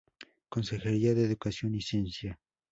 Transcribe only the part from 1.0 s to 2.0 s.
de Educación y